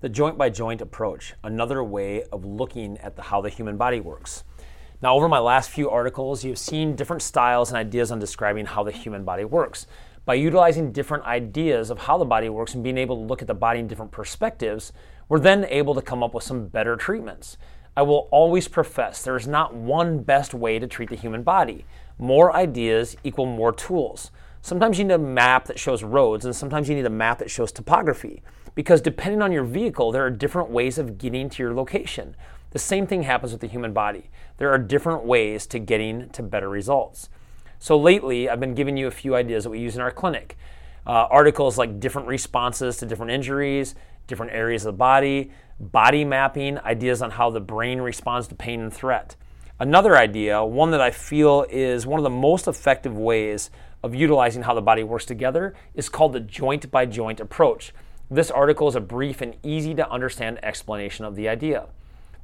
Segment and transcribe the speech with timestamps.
[0.00, 3.98] the joint by joint approach, another way of looking at the, how the human body
[3.98, 4.44] works.
[5.02, 8.84] Now, over my last few articles, you've seen different styles and ideas on describing how
[8.84, 9.86] the human body works.
[10.24, 13.48] By utilizing different ideas of how the body works and being able to look at
[13.48, 14.92] the body in different perspectives,
[15.28, 17.56] we're then able to come up with some better treatments.
[17.96, 21.84] I will always profess there is not one best way to treat the human body.
[22.18, 24.30] More ideas equal more tools.
[24.68, 27.50] Sometimes you need a map that shows roads, and sometimes you need a map that
[27.50, 28.42] shows topography
[28.74, 32.36] because depending on your vehicle, there are different ways of getting to your location.
[32.72, 34.28] The same thing happens with the human body.
[34.58, 37.30] There are different ways to getting to better results.
[37.78, 40.58] So lately, I've been giving you a few ideas that we use in our clinic.
[41.06, 43.94] Uh, articles like different responses to different injuries,
[44.26, 48.82] different areas of the body, body mapping, ideas on how the brain responds to pain
[48.82, 49.34] and threat.
[49.80, 53.70] Another idea, one that I feel is one of the most effective ways
[54.02, 57.92] of utilizing how the body works together, is called the joint by joint approach.
[58.30, 61.86] This article is a brief and easy to understand explanation of the idea.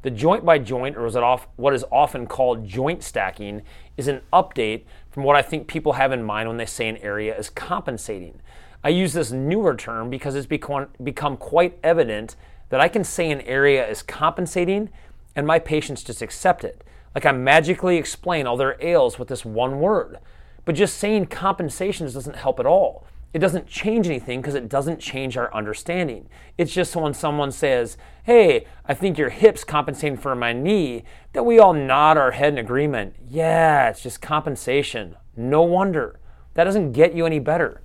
[0.03, 1.09] The joint by joint, or
[1.57, 3.63] what is often called joint stacking,
[3.97, 6.99] is an update from what I think people have in mind when they say an
[6.99, 8.41] area is compensating.
[8.83, 12.37] I use this newer term because it's become, become quite evident
[12.69, 14.91] that I can say an area is compensating
[15.35, 16.85] and my patients just accept it.
[17.15, 20.19] Like I magically explain all their ails with this one word.
[20.65, 25.01] But just saying compensations doesn't help at all it doesn't change anything because it doesn't
[25.01, 26.29] change our understanding.
[26.57, 31.43] It's just when someone says, Hey, I think your hip's compensating for my knee, that
[31.43, 33.17] we all nod our head in agreement.
[33.29, 35.17] Yeah, it's just compensation.
[35.37, 36.21] No wonder.
[36.55, 37.83] That doesn't get you any better.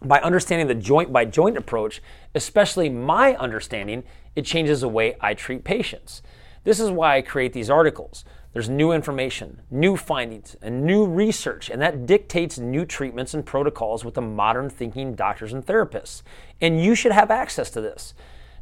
[0.00, 2.02] By understanding the joint by joint approach,
[2.34, 6.22] especially my understanding, it changes the way I treat patients.
[6.64, 8.24] This is why I create these articles.
[8.56, 14.02] There's new information, new findings, and new research, and that dictates new treatments and protocols
[14.02, 16.22] with the modern thinking doctors and therapists.
[16.58, 18.14] And you should have access to this.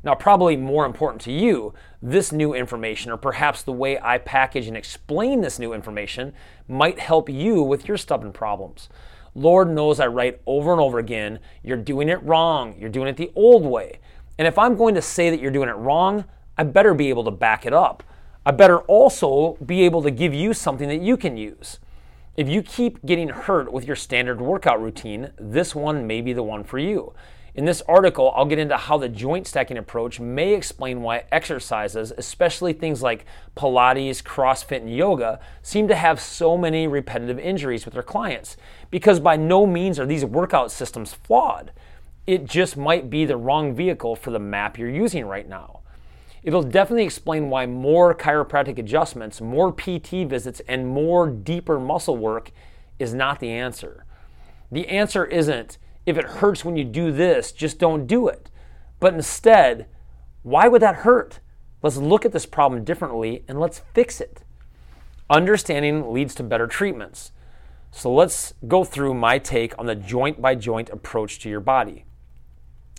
[0.02, 4.66] Now, probably more important to you, this new information, or perhaps the way I package
[4.66, 6.32] and explain this new information,
[6.66, 8.88] might help you with your stubborn problems.
[9.36, 13.16] Lord knows I write over and over again, you're doing it wrong, you're doing it
[13.16, 14.00] the old way.
[14.38, 16.24] And if I'm going to say that you're doing it wrong,
[16.58, 18.02] I better be able to back it up.
[18.46, 21.78] I better also be able to give you something that you can use.
[22.36, 26.42] If you keep getting hurt with your standard workout routine, this one may be the
[26.42, 27.14] one for you.
[27.54, 32.12] In this article, I'll get into how the joint stacking approach may explain why exercises,
[32.18, 33.24] especially things like
[33.56, 38.58] Pilates, CrossFit, and yoga, seem to have so many repetitive injuries with their clients.
[38.90, 41.70] Because by no means are these workout systems flawed.
[42.26, 45.80] It just might be the wrong vehicle for the map you're using right now.
[46.44, 52.52] It'll definitely explain why more chiropractic adjustments, more PT visits, and more deeper muscle work
[52.98, 54.04] is not the answer.
[54.70, 58.50] The answer isn't, if it hurts when you do this, just don't do it.
[59.00, 59.86] But instead,
[60.42, 61.40] why would that hurt?
[61.82, 64.42] Let's look at this problem differently and let's fix it.
[65.30, 67.32] Understanding leads to better treatments.
[67.90, 72.04] So let's go through my take on the joint by joint approach to your body.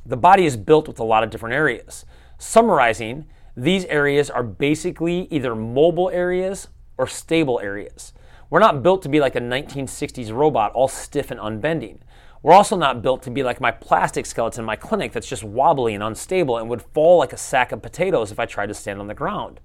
[0.04, 2.06] The body is built with a lot of different areas.
[2.38, 3.26] Summarizing,
[3.58, 6.68] these areas are basically either mobile areas
[6.98, 8.14] or stable areas.
[8.50, 12.00] We're not built to be like a 1960s robot, all stiff and unbending.
[12.44, 15.44] We're also not built to be like my plastic skeleton in my clinic that's just
[15.44, 18.74] wobbly and unstable and would fall like a sack of potatoes if I tried to
[18.74, 19.60] stand on the ground.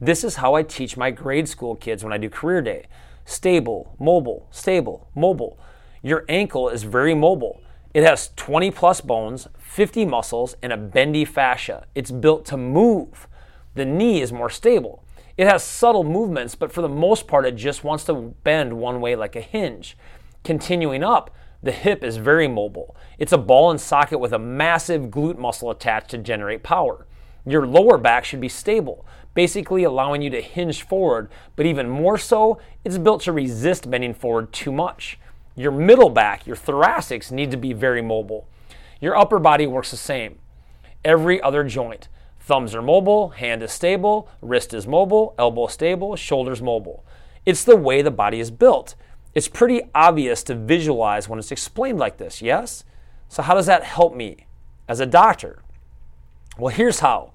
[0.00, 2.86] This is how I teach my grade school kids when I do career day
[3.24, 5.58] stable, mobile, stable, mobile.
[6.02, 7.60] Your ankle is very mobile.
[7.92, 11.86] It has 20 plus bones, 50 muscles, and a bendy fascia.
[11.94, 13.28] It's built to move.
[13.74, 15.04] The knee is more stable.
[15.36, 19.02] It has subtle movements, but for the most part, it just wants to bend one
[19.02, 19.96] way like a hinge.
[20.44, 21.30] Continuing up,
[21.62, 22.96] the hip is very mobile.
[23.18, 27.06] It's a ball and socket with a massive glute muscle attached to generate power.
[27.44, 29.04] Your lower back should be stable,
[29.34, 34.14] basically allowing you to hinge forward, but even more so, it's built to resist bending
[34.14, 35.18] forward too much.
[35.54, 38.48] Your middle back, your thoracics need to be very mobile.
[39.00, 40.38] Your upper body works the same.
[41.04, 42.08] Every other joint.
[42.40, 47.04] Thumbs are mobile, hand is stable, wrist is mobile, elbow stable, shoulders mobile.
[47.44, 48.94] It's the way the body is built.
[49.34, 52.84] It's pretty obvious to visualize when it's explained like this, yes?
[53.28, 54.46] So, how does that help me
[54.88, 55.62] as a doctor?
[56.56, 57.32] Well, here's how.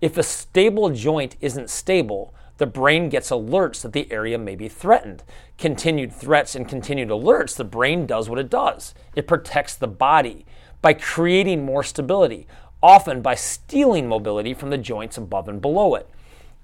[0.00, 4.68] If a stable joint isn't stable, the brain gets alerts that the area may be
[4.68, 5.22] threatened.
[5.58, 10.46] Continued threats and continued alerts, the brain does what it does it protects the body
[10.84, 12.46] by creating more stability,
[12.82, 16.06] often by stealing mobility from the joints above and below it.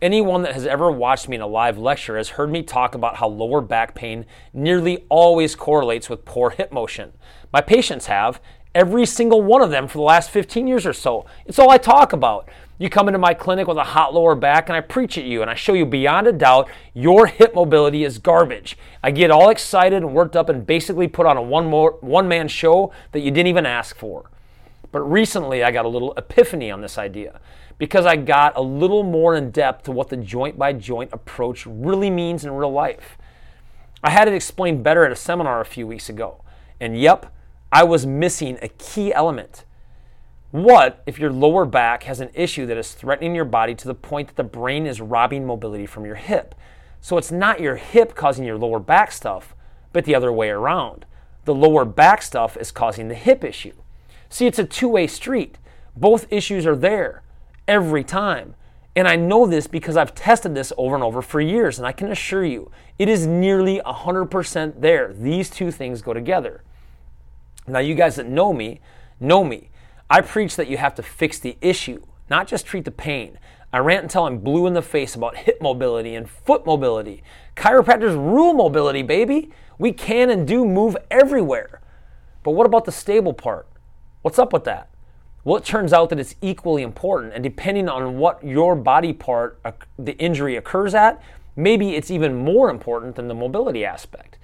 [0.02, 3.16] Anyone that has ever watched me in a live lecture has heard me talk about
[3.16, 7.12] how lower back pain nearly always correlates with poor hip motion.
[7.50, 8.42] My patients have,
[8.74, 11.26] Every single one of them for the last 15 years or so.
[11.44, 12.48] It's all I talk about.
[12.80, 15.42] You come into my clinic with a hot lower back and I preach at you
[15.42, 18.78] and I show you beyond a doubt your hip mobility is garbage.
[19.02, 22.26] I get all excited and worked up and basically put on a one, more, one
[22.26, 24.30] man show that you didn't even ask for.
[24.92, 27.38] But recently I got a little epiphany on this idea
[27.76, 31.66] because I got a little more in depth to what the joint by joint approach
[31.66, 33.18] really means in real life.
[34.02, 36.42] I had it explained better at a seminar a few weeks ago.
[36.80, 37.30] And yep,
[37.70, 39.66] I was missing a key element.
[40.50, 43.94] What if your lower back has an issue that is threatening your body to the
[43.94, 46.56] point that the brain is robbing mobility from your hip?
[47.00, 49.54] So it's not your hip causing your lower back stuff,
[49.92, 51.06] but the other way around.
[51.44, 53.74] The lower back stuff is causing the hip issue.
[54.28, 55.58] See, it's a two way street.
[55.96, 57.22] Both issues are there
[57.68, 58.56] every time.
[58.96, 61.92] And I know this because I've tested this over and over for years, and I
[61.92, 65.12] can assure you, it is nearly 100% there.
[65.12, 66.64] These two things go together.
[67.68, 68.80] Now, you guys that know me,
[69.20, 69.70] know me.
[70.10, 73.38] I preach that you have to fix the issue, not just treat the pain.
[73.72, 77.22] I rant until I'm blue in the face about hip mobility and foot mobility.
[77.54, 79.50] Chiropractors rule mobility, baby.
[79.78, 81.80] We can and do move everywhere.
[82.42, 83.68] But what about the stable part?
[84.22, 84.90] What's up with that?
[85.44, 89.60] Well, it turns out that it's equally important, and depending on what your body part
[89.64, 91.22] uh, the injury occurs at,
[91.54, 94.38] maybe it's even more important than the mobility aspect.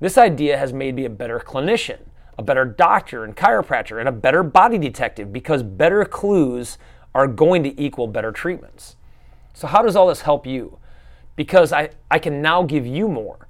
[0.00, 1.98] This idea has made me a better clinician,
[2.38, 6.78] a better doctor and chiropractor, and a better body detective because better clues
[7.14, 8.96] are going to equal better treatments.
[9.54, 10.78] So, how does all this help you?
[11.34, 13.48] Because I, I can now give you more.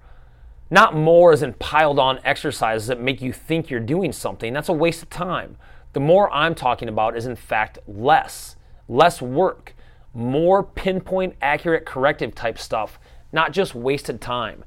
[0.71, 4.53] Not more as in piled on exercises that make you think you're doing something.
[4.53, 5.57] That's a waste of time.
[5.93, 8.57] The more I'm talking about is, in fact, less,
[8.89, 9.75] less work,
[10.15, 12.99] more pinpoint, accurate, corrective type stuff,
[13.33, 14.65] not just wasted time.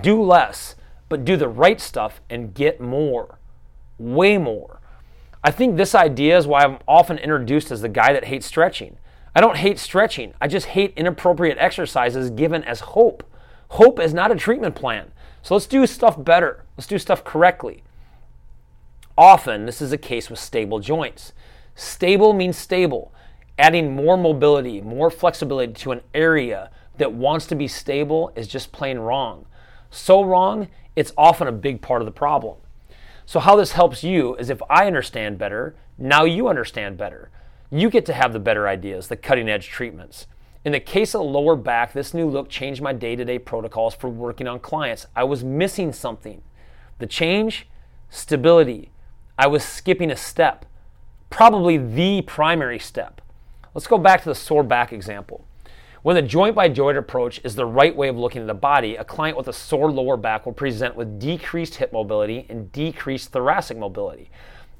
[0.00, 0.74] Do less,
[1.08, 3.38] but do the right stuff and get more,
[3.98, 4.80] way more.
[5.42, 8.98] I think this idea is why I'm often introduced as the guy that hates stretching.
[9.34, 13.22] I don't hate stretching, I just hate inappropriate exercises given as hope.
[13.70, 15.12] Hope is not a treatment plan.
[15.42, 16.64] So let's do stuff better.
[16.76, 17.82] Let's do stuff correctly.
[19.18, 21.32] Often, this is a case with stable joints.
[21.74, 23.12] Stable means stable,
[23.58, 28.72] adding more mobility, more flexibility to an area that wants to be stable is just
[28.72, 29.46] plain wrong.
[29.90, 32.56] So wrong, it's often a big part of the problem.
[33.26, 37.30] So, how this helps you is if I understand better, now you understand better.
[37.70, 40.28] You get to have the better ideas, the cutting edge treatments.
[40.64, 43.40] In the case of the lower back, this new look changed my day to day
[43.40, 45.06] protocols for working on clients.
[45.16, 46.40] I was missing something.
[46.98, 47.68] The change?
[48.10, 48.92] Stability,
[49.36, 50.64] I was skipping a step,
[51.28, 53.20] probably the primary step.
[53.74, 55.44] Let's go back to the sore back example.
[56.06, 58.94] When the joint by joint approach is the right way of looking at the body,
[58.94, 63.32] a client with a sore lower back will present with decreased hip mobility and decreased
[63.32, 64.30] thoracic mobility.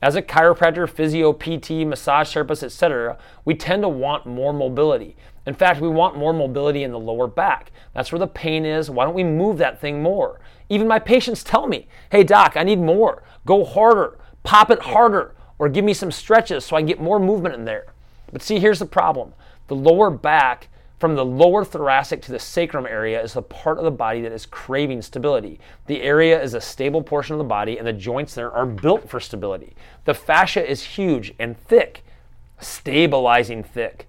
[0.00, 5.16] As a chiropractor, physio, PT, massage therapist, etc., we tend to want more mobility.
[5.46, 7.72] In fact, we want more mobility in the lower back.
[7.92, 8.88] That's where the pain is.
[8.88, 10.38] Why don't we move that thing more?
[10.68, 13.24] Even my patients tell me, hey, doc, I need more.
[13.44, 17.18] Go harder pop it harder, or give me some stretches so I can get more
[17.18, 17.86] movement in there.
[18.32, 19.34] But see, here's the problem
[19.66, 23.84] the lower back, from the lower thoracic to the sacrum area, is the part of
[23.84, 25.60] the body that is craving stability.
[25.86, 29.08] The area is a stable portion of the body, and the joints there are built
[29.08, 29.74] for stability.
[30.06, 32.02] The fascia is huge and thick,
[32.60, 34.08] stabilizing thick.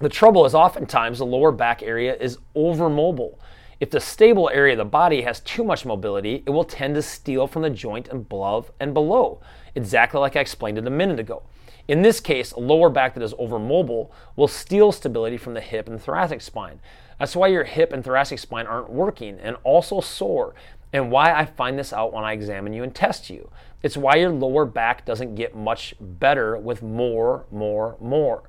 [0.00, 3.36] The trouble is oftentimes the lower back area is overmobile.
[3.78, 7.02] If the stable area of the body has too much mobility, it will tend to
[7.02, 9.40] steal from the joint above and below,
[9.76, 11.42] exactly like I explained it a minute ago.
[11.88, 15.88] In this case, a lower back that is overmobile will steal stability from the hip
[15.88, 16.80] and thoracic spine.
[17.18, 20.54] That's why your hip and thoracic spine aren't working and also sore,
[20.92, 23.50] and why I find this out when I examine you and test you.
[23.82, 28.48] It's why your lower back doesn't get much better with more, more, more.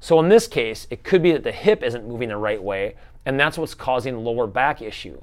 [0.00, 2.96] So in this case, it could be that the hip isn't moving the right way,
[3.24, 5.22] and that's what's causing lower back issue.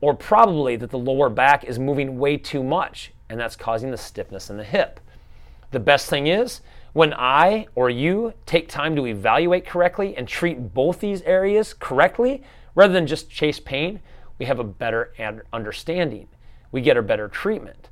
[0.00, 3.96] Or probably that the lower back is moving way too much, and that's causing the
[3.96, 5.00] stiffness in the hip.
[5.70, 6.60] The best thing is,
[6.94, 12.42] when I or you take time to evaluate correctly and treat both these areas correctly,
[12.74, 14.00] rather than just chase pain,
[14.38, 15.12] we have a better
[15.52, 16.28] understanding.
[16.72, 17.90] We get a better treatment.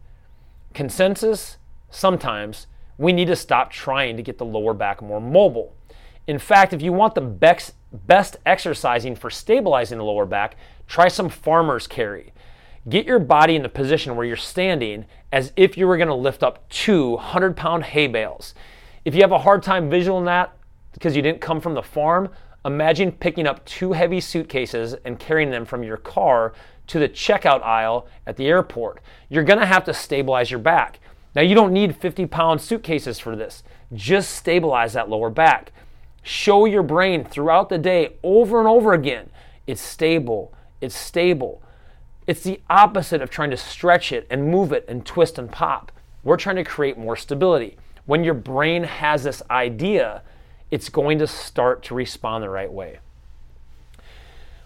[0.73, 1.59] Consensus
[1.91, 5.75] sometimes we need to stop trying to get the lower back more mobile.
[6.29, 10.57] In fact, if you want the best, exercising for stabilizing the lower back,
[10.87, 12.33] try some farmer's carry.
[12.89, 16.15] Get your body in the position where you're standing as if you were going to
[16.15, 18.55] lift up two 100 pound hay bales.
[19.05, 20.57] If you have a hard time visualizing that
[20.93, 22.31] because you didn't come from the farm,
[22.65, 26.53] imagine picking up two heavy suitcases and carrying them from your car
[26.89, 29.01] to the checkout aisle at the airport.
[29.29, 31.01] You're to have to stabilize your back.
[31.35, 33.63] Now, you don't need 50 pound suitcases for this.
[33.95, 35.73] Just stabilize that lower back.
[36.23, 39.31] Show your brain throughout the day over and over again
[39.67, 41.63] it's stable, it's stable.
[42.27, 45.93] It's the opposite of trying to stretch it and move it and twist and pop.
[46.23, 47.77] We're trying to create more stability.
[48.07, 50.23] When your brain has this idea,
[50.71, 52.99] it's going to start to respond the right way.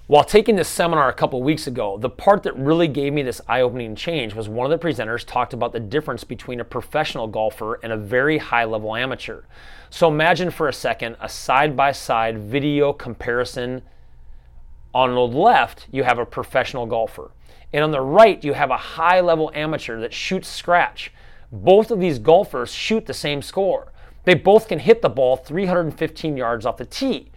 [0.07, 3.40] While taking this seminar a couple weeks ago, the part that really gave me this
[3.49, 7.26] eye opening change was one of the presenters talked about the difference between a professional
[7.26, 9.43] golfer and a very high level amateur.
[9.90, 13.83] So imagine for a second a side by side video comparison.
[14.95, 17.33] On the left, you have a professional golfer,
[17.73, 21.12] and on the right, you have a high level amateur that shoots scratch.
[21.53, 23.93] Both of these golfers shoot the same score.
[24.25, 27.31] They both can hit the ball 315 yards off the tee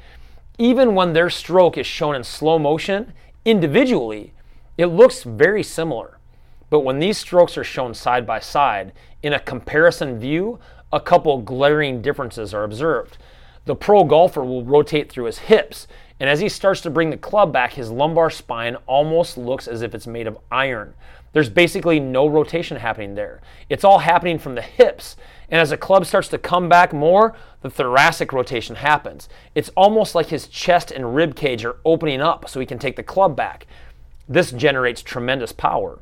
[0.60, 3.14] even when their stroke is shown in slow motion
[3.46, 4.34] individually,
[4.78, 6.20] it looks very similar.
[6.70, 8.92] But when these strokes are shown side by side
[9.24, 10.60] in a comparison view,
[10.92, 13.18] a couple glaring differences are observed.
[13.66, 15.88] The pro golfer will rotate through his hips,
[16.20, 19.82] and as he starts to bring the club back, his lumbar spine almost looks as
[19.82, 20.94] if it's made of iron.
[21.32, 23.42] There's basically no rotation happening there.
[23.70, 25.16] It's all happening from the hips.
[25.50, 29.30] And as the club starts to come back more, the thoracic rotation happens.
[29.56, 32.96] It's almost like his chest and rib cage are opening up so he can take
[32.96, 33.68] the club back.
[34.28, 36.00] This generates tremendous power.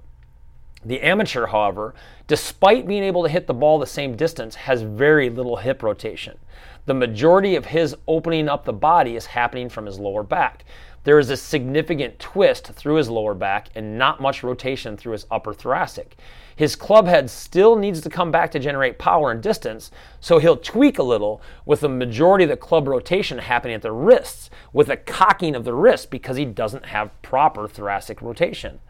[0.87, 1.93] The amateur, however,
[2.25, 6.39] despite being able to hit the ball the same distance, has very little hip rotation.
[6.85, 10.63] The majority of his opening up the body is happening from his lower back
[11.07, 15.25] there is a significant twist through his lower back and not much rotation through his
[15.31, 16.17] upper thoracic.
[16.53, 19.89] His club head still needs to come back to generate power and distance,
[20.19, 23.93] so he'll tweak a little with the majority of the club rotation happening at the
[23.93, 28.81] wrists, with a cocking of the wrist because he doesn't have proper thoracic rotation.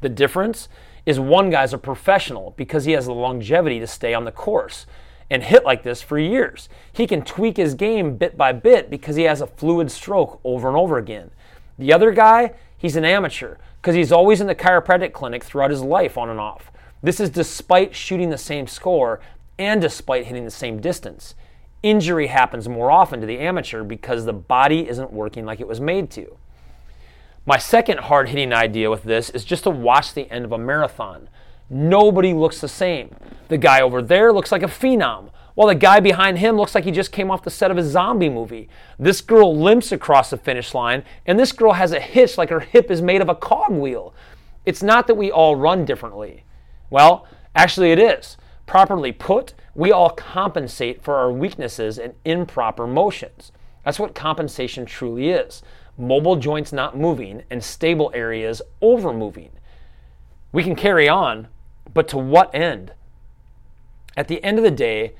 [0.00, 0.66] The difference
[1.10, 4.86] is one guy's a professional because he has the longevity to stay on the course
[5.28, 6.68] and hit like this for years.
[6.92, 10.68] He can tweak his game bit by bit because he has a fluid stroke over
[10.68, 11.30] and over again.
[11.78, 15.82] The other guy, he's an amateur because he's always in the chiropractic clinic throughout his
[15.82, 16.70] life on and off.
[17.02, 19.20] This is despite shooting the same score
[19.58, 21.34] and despite hitting the same distance.
[21.82, 25.80] Injury happens more often to the amateur because the body isn't working like it was
[25.80, 26.36] made to.
[27.50, 30.56] My second hard hitting idea with this is just to watch the end of a
[30.56, 31.28] marathon.
[31.68, 33.16] Nobody looks the same.
[33.48, 36.84] The guy over there looks like a phenom while the guy behind him looks like
[36.84, 38.68] he just came off the set of a zombie movie.
[39.00, 42.60] This girl limps across the finish line, and this girl has a hitch like her
[42.60, 44.14] hip is made of a cogwheel.
[44.64, 46.44] It's not that we all run differently.
[46.88, 47.26] Well,
[47.56, 48.36] actually, it is.
[48.66, 53.50] Properly put, we all compensate for our weaknesses and improper motions.
[53.84, 55.64] That's what compensation truly is
[56.00, 59.50] mobile joints not moving and stable areas over moving.
[60.52, 61.48] We can carry on,
[61.92, 62.92] but to what end?
[64.16, 65.12] At the end of the day,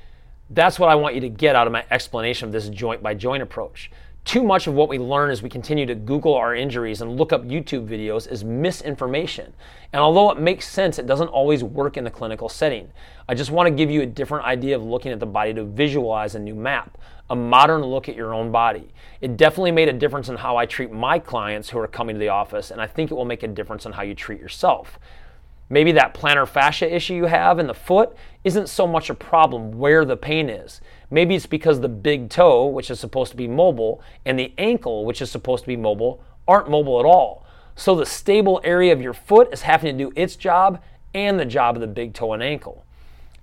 [0.49, 3.13] that's what I want you to get out of my explanation of this joint by
[3.13, 3.89] joint approach.
[4.23, 7.33] Too much of what we learn as we continue to Google our injuries and look
[7.33, 9.51] up YouTube videos is misinformation.
[9.93, 12.91] And although it makes sense, it doesn't always work in the clinical setting.
[13.27, 15.63] I just want to give you a different idea of looking at the body to
[15.63, 16.99] visualize a new map,
[17.31, 18.89] a modern look at your own body.
[19.21, 22.19] It definitely made a difference in how I treat my clients who are coming to
[22.19, 24.99] the office, and I think it will make a difference in how you treat yourself.
[25.69, 29.71] Maybe that plantar fascia issue you have in the foot isn't so much a problem
[29.71, 30.81] where the pain is.
[31.09, 35.05] Maybe it's because the big toe, which is supposed to be mobile, and the ankle,
[35.05, 37.45] which is supposed to be mobile, aren't mobile at all.
[37.77, 40.81] So the stable area of your foot is having to do its job
[41.13, 42.83] and the job of the big toe and ankle.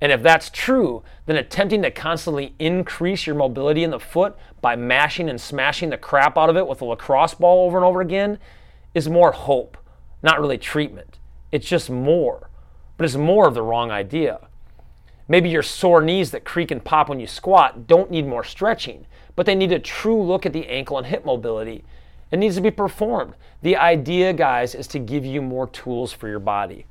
[0.00, 4.76] And if that's true, then attempting to constantly increase your mobility in the foot by
[4.76, 8.00] mashing and smashing the crap out of it with a lacrosse ball over and over
[8.00, 8.38] again
[8.94, 9.76] is more hope,
[10.22, 11.18] not really treatment.
[11.50, 12.48] It's just more,
[12.96, 14.40] but it's more of the wrong idea.
[15.26, 19.06] Maybe your sore knees that creak and pop when you squat don't need more stretching,
[19.36, 21.84] but they need a true look at the ankle and hip mobility.
[22.30, 23.34] It needs to be performed.
[23.62, 26.86] The idea, guys, is to give you more tools for your body.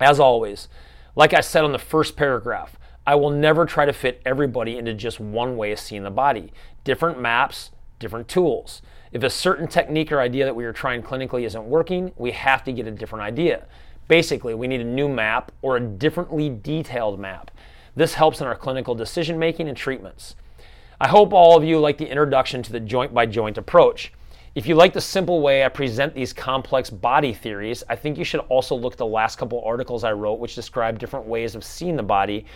[0.00, 0.68] As always,
[1.16, 4.94] like I said on the first paragraph, I will never try to fit everybody into
[4.94, 6.52] just one way of seeing the body.
[6.84, 8.82] Different maps, different tools.
[9.12, 12.64] If a certain technique or idea that we are trying clinically isn't working, we have
[12.64, 13.66] to get a different idea.
[14.08, 17.50] Basically, we need a new map or a differently detailed map.
[17.94, 20.34] This helps in our clinical decision making and treatments.
[21.00, 24.12] I hope all of you like the introduction to the joint by joint approach.
[24.54, 28.22] If you like the simple way I present these complex body theories, I think you
[28.22, 31.64] should also look at the last couple articles I wrote, which describe different ways of
[31.64, 32.46] seeing the body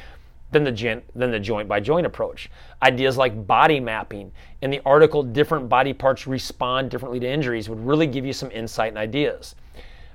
[0.52, 2.50] than the, gen- than the joint by joint approach.
[2.84, 4.30] Ideas like body mapping
[4.62, 8.52] and the article Different Body Parts Respond Differently to Injuries would really give you some
[8.52, 9.56] insight and ideas.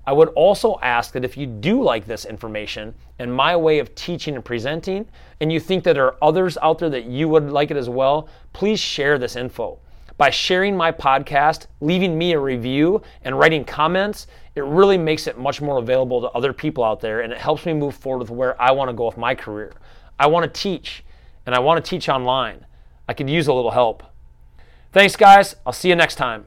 [0.07, 3.93] I would also ask that if you do like this information and my way of
[3.93, 5.05] teaching and presenting,
[5.41, 7.89] and you think that there are others out there that you would like it as
[7.89, 9.79] well, please share this info.
[10.17, 15.37] By sharing my podcast, leaving me a review, and writing comments, it really makes it
[15.37, 18.29] much more available to other people out there and it helps me move forward with
[18.29, 19.73] where I want to go with my career.
[20.19, 21.03] I want to teach,
[21.45, 22.65] and I want to teach online.
[23.07, 24.03] I could use a little help.
[24.91, 25.55] Thanks, guys.
[25.65, 26.45] I'll see you next time.